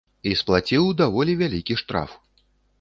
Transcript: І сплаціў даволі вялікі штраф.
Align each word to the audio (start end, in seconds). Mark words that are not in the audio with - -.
І 0.29 0.31
сплаціў 0.39 0.87
даволі 1.03 1.37
вялікі 1.43 1.79
штраф. 1.85 2.19